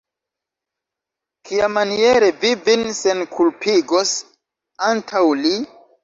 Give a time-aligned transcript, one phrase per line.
[1.49, 4.13] Kiamaniere vi vin senkulpigos
[4.87, 5.53] antaŭ li?